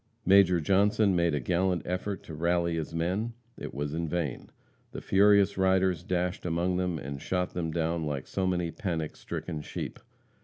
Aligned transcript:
Major 0.25 0.59
Johnson 0.59 1.15
made 1.15 1.43
gallant 1.45 1.83
effort 1.85 2.23
to 2.23 2.33
rally 2.33 2.73
his 2.73 2.91
men. 2.91 3.33
It 3.55 3.71
was 3.71 3.93
in 3.93 4.09
vain. 4.09 4.49
The 4.93 4.99
furious 4.99 5.59
riders 5.59 6.01
dashed 6.01 6.43
among 6.43 6.77
them 6.77 6.97
and 6.97 7.21
shot 7.21 7.53
them 7.53 7.69
down 7.71 8.07
like 8.07 8.25
so 8.25 8.47
many 8.47 8.71
panic 8.71 9.15
stricken 9.15 9.61
sheep. 9.61 9.99